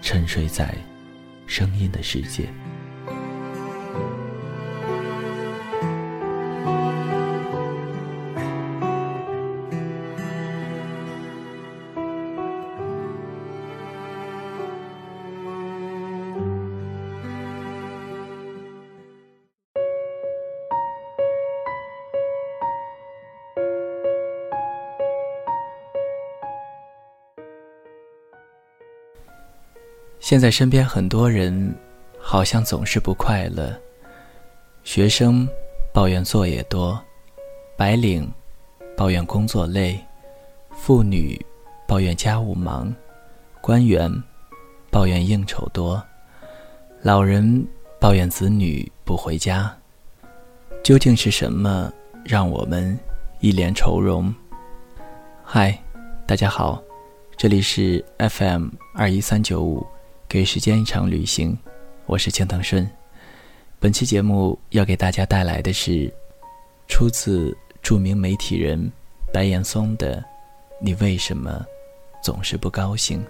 [0.00, 0.74] 沉睡在
[1.46, 2.48] 声音的世界。
[30.28, 31.74] 现在身边很多人，
[32.20, 33.74] 好像总是不快乐。
[34.84, 35.48] 学生
[35.90, 37.02] 抱怨作业多，
[37.78, 38.30] 白领
[38.94, 39.98] 抱怨工作累，
[40.70, 41.40] 妇女
[41.86, 42.94] 抱怨家务忙，
[43.62, 44.12] 官员
[44.90, 46.04] 抱怨应酬多，
[47.00, 47.66] 老人
[47.98, 49.74] 抱怨子女不回家。
[50.84, 51.90] 究竟是什么
[52.22, 52.98] 让我们
[53.40, 54.34] 一脸愁容？
[55.42, 55.82] 嗨，
[56.26, 56.82] 大家好，
[57.34, 59.86] 这里是 FM 二一三九五。
[60.28, 61.56] 给时间一场旅行，
[62.04, 62.86] 我是青藤顺。
[63.78, 66.12] 本期节目要给大家带来的是
[66.86, 68.92] 出自著名媒体人
[69.32, 70.16] 白岩松的
[70.82, 71.64] 《你为什么
[72.22, 73.24] 总是不高兴？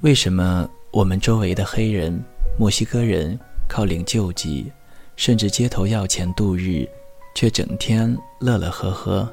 [0.00, 2.18] 为什么我们周围的黑人、
[2.58, 3.38] 墨西哥人
[3.68, 4.72] 靠领救济，
[5.16, 6.88] 甚至街头要钱度日，
[7.34, 9.30] 却整天乐乐呵呵？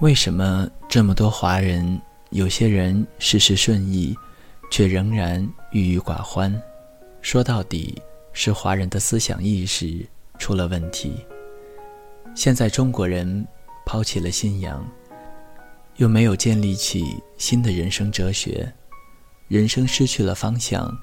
[0.00, 1.98] 为什么这么多华人，
[2.28, 4.14] 有些人事事顺意？
[4.70, 6.54] 却仍然郁郁寡欢，
[7.22, 8.00] 说到底
[8.32, 10.06] 是华人的思想意识
[10.38, 11.14] 出了问题。
[12.34, 13.46] 现在中国人
[13.84, 14.86] 抛弃了信仰，
[15.96, 18.72] 又没有建立起新的人生哲学，
[19.48, 20.96] 人生失去了方向，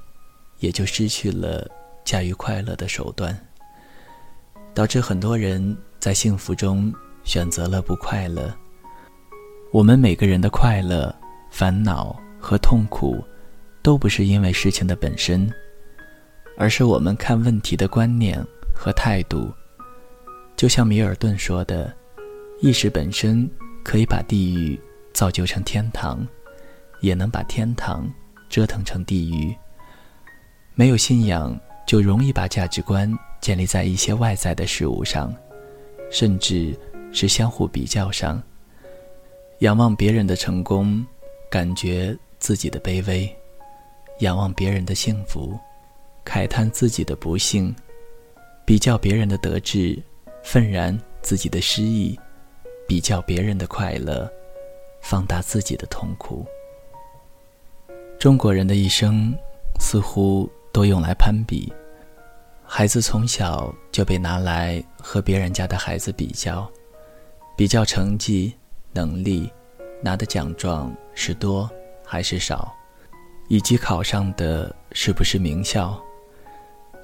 [0.60, 1.70] 也就失去了
[2.06, 3.38] 驾驭快乐的手段，
[4.74, 6.94] 导致很多人在幸福中
[7.24, 8.56] 选择了不快乐。
[9.72, 11.14] 我们每个人的快乐、
[11.50, 13.22] 烦恼和痛苦。
[13.86, 15.48] 都不是因为事情的本身，
[16.58, 19.54] 而是我们看问题的观念和态度。
[20.56, 21.96] 就像米尔顿说的
[22.60, 23.48] ：“意识本身
[23.84, 24.82] 可以把地狱
[25.14, 26.28] 造就成天堂，
[27.00, 28.12] 也能把天堂
[28.50, 29.56] 折腾成地狱。”
[30.74, 35.32] 没有信仰，就容易把价值观建立在一些外在的事物上，
[36.10, 36.76] 甚至
[37.12, 38.42] 是相互比较上。
[39.60, 41.06] 仰望别人的成功，
[41.52, 43.32] 感觉自己的卑微。
[44.20, 45.60] 仰望别人的幸福，
[46.26, 47.74] 慨叹自己的不幸；
[48.66, 50.02] 比较别人的得志，
[50.44, 52.18] 愤然自己的失意；
[52.88, 54.32] 比较别人的快乐，
[55.02, 56.46] 放大自己的痛苦。
[58.18, 59.36] 中国人的一生
[59.82, 61.72] 似乎都用来攀比，
[62.64, 66.72] 孩子从小就被拿来和别人家的孩子比较，
[67.58, 68.54] 比较成绩、
[68.94, 69.52] 能力，
[70.02, 71.70] 拿的奖状是多
[72.06, 72.74] 还是少。
[73.48, 76.00] 以及考上的是不是名校？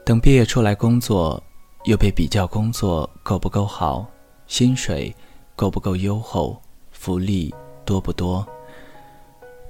[0.04, 1.42] 等毕业出来工作，
[1.86, 4.10] 又被比较工作够不够好，
[4.48, 5.16] 薪水
[5.56, 6.60] 够不够优厚，
[6.92, 7.54] 福利
[7.86, 8.46] 多不多？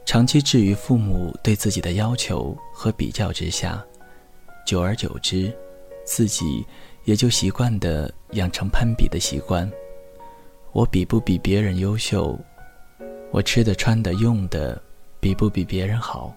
[0.06, 3.84] 长期置于父母对自己的要求和比较之下，
[4.66, 5.56] 久而久之，
[6.06, 6.66] 自己
[7.04, 9.70] 也就习惯的养成攀比的习惯。
[10.72, 12.40] 我比不比别人优秀？
[13.32, 14.82] 我吃的、穿的、用的，
[15.20, 16.34] 比不比别人好？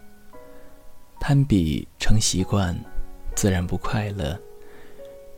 [1.26, 2.78] 攀比成习惯，
[3.34, 4.38] 自然不快乐。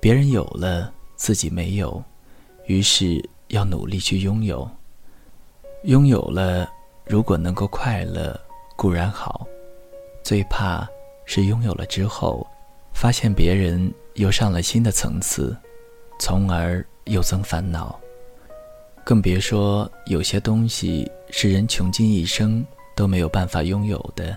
[0.01, 2.03] 别人有了，自己没有，
[2.65, 4.69] 于是要努力去拥有。
[5.85, 6.69] 拥有了，
[7.05, 8.37] 如果能够快乐，
[8.75, 9.47] 固然好；
[10.25, 10.85] 最怕
[11.25, 12.45] 是拥有了之后，
[12.93, 15.57] 发现别人又上了新的层次，
[16.19, 17.97] 从而又增烦恼。
[19.05, 22.67] 更别说有些东西是人穷尽一生
[22.97, 24.37] 都没有办法拥有的。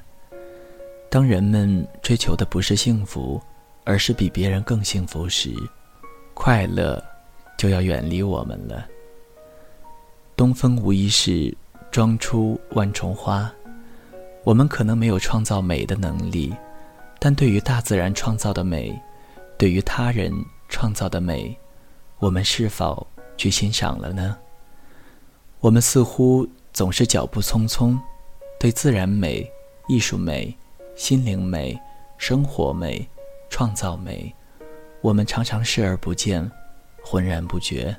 [1.10, 3.42] 当人们追求的不是幸福，
[3.84, 5.52] 而是比别人更幸福时，
[6.36, 7.04] 快乐
[7.58, 8.86] 就要远离我们了。
[10.36, 11.54] 东风无疑是
[11.92, 13.52] 装出万重花。
[14.44, 16.54] 我们可能没有创造美的能力，
[17.20, 18.98] 但对于大自然创造的美，
[19.58, 20.32] 对于他人
[20.70, 21.58] 创造的美，
[22.20, 24.38] 我们是否去欣赏了呢？
[25.60, 28.00] 我们似乎总是脚步匆匆，
[28.60, 29.46] 对自然美、
[29.90, 30.56] 艺术美、
[31.00, 31.80] 心灵美、
[32.18, 33.08] 生活美、
[33.50, 34.36] 创造美，
[35.00, 36.46] 我们常常视而不见，
[37.02, 37.96] 浑然不觉。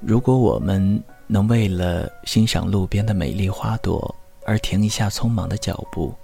[0.00, 4.12] 如果我们能为了欣赏路边的美丽花朵
[4.46, 6.14] 而停一下匆忙的脚步，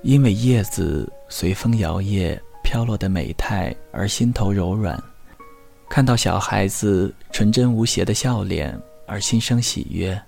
[0.00, 4.98] 因为叶子随风摇曳飘落的美态而心头柔软，
[5.90, 10.18] 看到小孩子纯真无邪的笑脸而心生喜悦，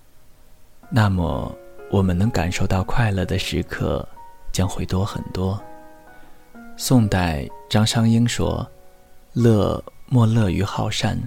[0.90, 1.50] 那么
[1.90, 4.06] 我们能感受到快乐的时刻
[4.56, 5.62] 将会多很多。
[6.78, 8.66] 宋代张商英说
[9.36, 11.20] ：“乐莫乐于好善。”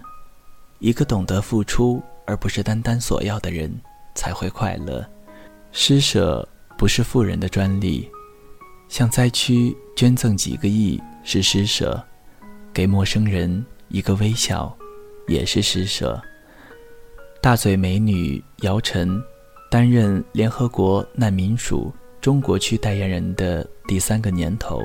[0.80, 3.72] 一个懂得付出而不是单单索要的人，
[4.16, 5.08] 才会快乐。
[5.72, 8.10] 施舍不是富人的专利，
[8.88, 12.04] 向灾区捐赠几个亿是施舍，
[12.74, 14.76] 给陌生人一个微笑，
[15.28, 16.20] 也是施舍。
[17.44, 19.22] 大嘴美女姚晨，
[19.70, 24.82] 担任联合国难民署中国区代言人的第三个年头。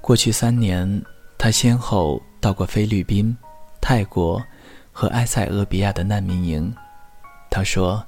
[0.00, 1.02] 过去三年，
[1.36, 3.36] 他先后到过菲律宾、
[3.80, 4.42] 泰国。
[4.98, 6.74] 和埃塞俄比亚的难民营，
[7.50, 8.02] 他说：“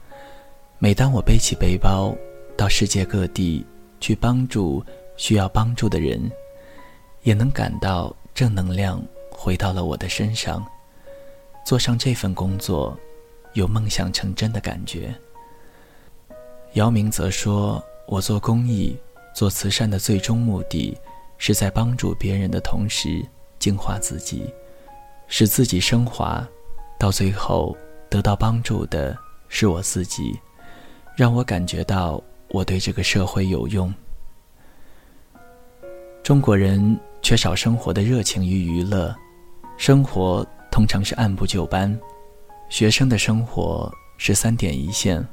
[0.81, 2.17] 每当我背起背包
[2.57, 3.63] 到世界各地
[4.01, 4.83] 去帮助
[5.19, 6.19] 需要帮助的人，
[7.25, 10.65] 也能感到正能量回到了我的身上。
[11.63, 12.99] 做上这份工作，
[13.53, 15.15] 有梦想成真的感觉。”
[16.75, 18.97] 姚明则说：“我做公益、
[19.35, 20.97] 做慈善的最终目的，
[21.39, 23.25] 是在帮助别人的同时
[23.59, 24.53] 净化自己，
[25.27, 26.47] 使自己升华。”
[27.01, 27.77] 到最后，
[28.11, 29.17] 得到帮助的
[29.49, 30.39] 是我自己，
[31.17, 33.93] 让我感觉到我对这个社会有用。
[36.23, 39.15] 中国人缺少生活的热情与娱乐，
[39.77, 41.99] 生活通常是按部就班。
[42.69, 45.27] 学生的生活是三点一线，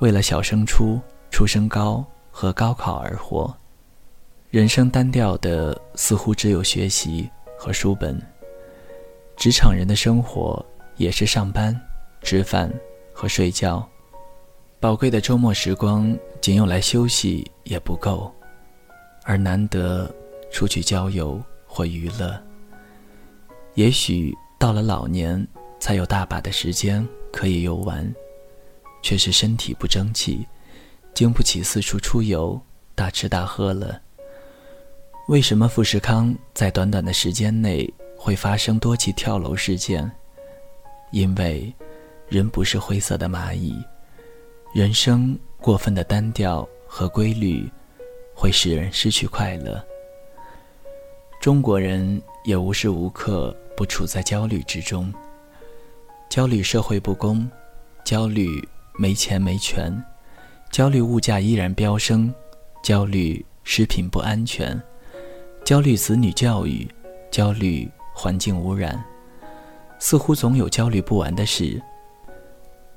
[0.00, 1.00] 为了小升初、
[1.30, 3.54] 初升高和高考而活，
[4.50, 8.20] 人生单调的似乎只有学习和书本。
[9.36, 10.64] 职场人的生活。
[10.96, 11.74] 也是上班、
[12.20, 12.70] 吃饭
[13.10, 13.88] 和睡觉，
[14.78, 18.30] 宝贵的周末时光仅用来休息也不够，
[19.24, 20.14] 而难得
[20.52, 22.38] 出去郊游或娱乐。
[23.76, 25.46] 也许到了老年
[25.78, 28.14] 才有大把的时间可以游玩，
[29.02, 30.46] 却是身体不争气，
[31.14, 32.60] 经不起四处出游、
[32.94, 34.00] 大吃大喝了。
[35.28, 40.10] 为什么富士康在短短的时间内会发生多起跳楼事件？
[41.12, 41.72] 因为，
[42.28, 43.74] 人不是灰色的蚂蚁，
[44.74, 47.68] 人生过分的单调和规律，
[48.34, 49.84] 会使人失去快乐。
[51.40, 55.12] 中国人也无时无刻不处在焦虑之中，
[56.28, 57.50] 焦虑社会不公，
[58.04, 58.46] 焦虑
[59.00, 59.90] 没钱没权，
[60.70, 62.30] 焦虑物价依然飙升，
[62.82, 64.78] 焦虑食品不安全，
[65.64, 66.86] 焦虑子女教育，
[67.30, 69.02] 焦虑环境污染。
[69.98, 71.80] 似乎总有焦虑不完的事，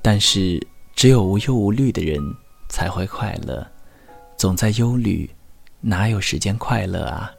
[0.02, 0.60] 但是
[0.94, 2.20] 只有无忧无虑的人
[2.68, 3.66] 才会快乐。
[4.36, 5.30] 总在忧虑，
[5.80, 7.32] 哪有时间快乐啊？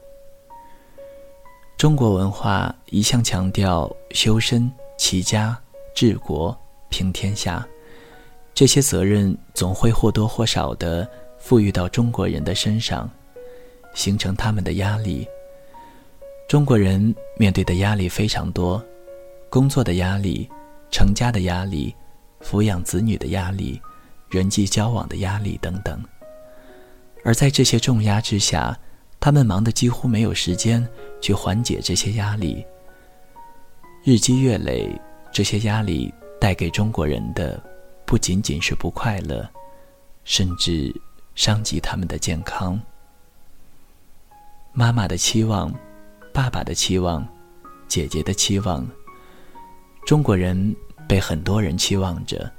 [1.77, 5.55] 中国文化一向强调修身、齐家、
[5.93, 6.57] 治国、
[6.89, 7.63] 平天下，
[8.55, 11.05] 这些责任总会或多或少的
[11.37, 13.09] 赋予到中国人的身上，
[13.93, 15.27] 形成他们的压力。
[16.47, 18.81] 中国人面对的压力非常多。
[19.49, 20.49] 工作的压力，
[20.89, 21.93] 成家的压力，
[22.41, 23.81] 抚养子女的压力，
[24.29, 26.01] 人际交往的压力等等。
[27.25, 28.77] 而在这些重压之下，
[29.19, 30.87] 他们忙得几乎没有时间
[31.19, 32.65] 去缓解这些压力。
[34.05, 34.89] 日积月累，
[35.29, 37.61] 这些压力带给中国人的，
[38.05, 39.47] 不仅仅是不快乐，
[40.23, 40.93] 甚至
[41.33, 42.79] 伤及他们的健康。
[44.73, 45.73] 妈妈的期望，
[46.33, 47.27] 爸爸的期望，
[47.87, 48.85] 姐姐的期望。
[50.05, 50.75] 中国人
[51.07, 52.51] 被很多人期望着，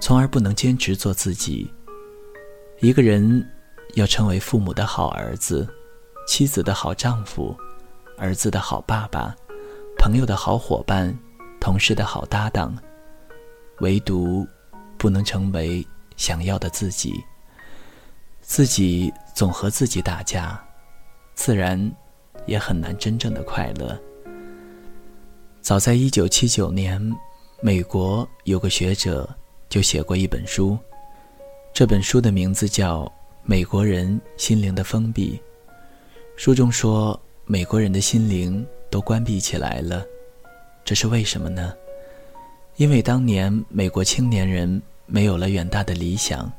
[0.00, 1.70] 从而不能坚持做自己。
[2.80, 3.48] 一个人
[3.94, 5.66] 要成为父母的好儿子、
[6.26, 7.56] 妻子的好丈夫、
[8.18, 9.34] 儿子的好爸爸、
[9.96, 11.16] 朋友的好伙伴、
[11.60, 12.76] 同事的好搭档，
[13.80, 14.46] 唯独
[14.98, 15.86] 不能成为
[16.16, 17.14] 想要的自己。
[18.40, 20.62] 自己总和自己打架，
[21.34, 21.92] 自然
[22.46, 24.00] 也很难真正的快乐。
[25.60, 27.00] 早在一九七九年，
[27.60, 29.28] 美国有个学者
[29.68, 30.78] 就写过一本书，
[31.74, 33.02] 这本书的名字叫
[33.42, 35.36] 《美国人心灵的封闭》。
[36.36, 40.04] 书中说，美国人的心灵都关闭起来了，
[40.84, 41.74] 这是为什么呢？
[42.76, 46.50] 因为当年美国青年人没有了远大的理想，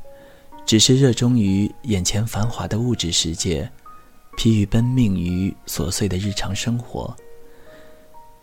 [0.65, 3.69] 只是热衷于眼前繁华的物质世界，
[4.36, 7.15] 疲于奔命于琐碎的日常生活。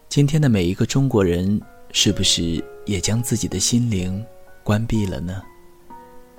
[0.09, 4.25] 今天的每一个中国人，是不是也将自己的心灵
[4.63, 5.43] 关闭了呢？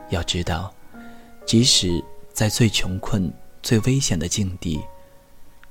[0.09, 0.73] 要知道，
[1.45, 2.01] 即使
[2.31, 3.29] 在最穷困、
[3.61, 4.79] 最危险的境地，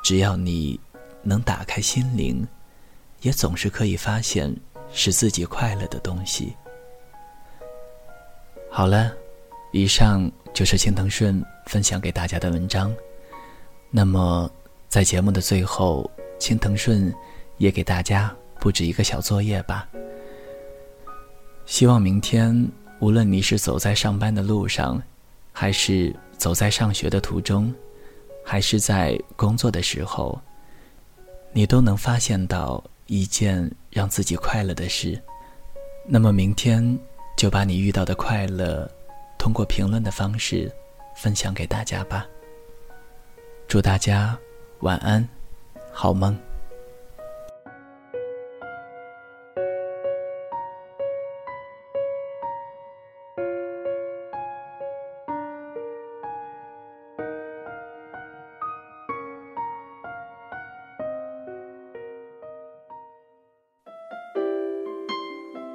[0.02, 0.78] 只要你
[1.22, 2.46] 能打开心灵，
[3.22, 4.54] 也总是可以发现。
[4.94, 6.56] 使自己快乐的东西。
[8.70, 9.12] 好了，
[9.72, 12.94] 以上就是青藤顺分享给大家的文章。
[13.90, 14.50] 那么，
[14.88, 17.12] 在节目的最后，青藤顺
[17.58, 19.86] 也给大家布置一个小作业吧。
[21.66, 22.68] 希望明天，
[23.00, 25.02] 无论你是走在上班的路上，
[25.52, 27.72] 还是走在上学的途中，
[28.44, 30.40] 还是在工作的时候，
[31.52, 32.82] 你都能发现到。
[33.06, 35.20] 一件让自己快乐的事，
[36.06, 36.98] 那么明天
[37.36, 38.90] 就把你遇到的快乐，
[39.38, 40.72] 通过评论的方式
[41.16, 42.26] 分享给大家吧。
[43.68, 44.38] 祝大家
[44.80, 45.26] 晚安，
[45.92, 46.38] 好梦。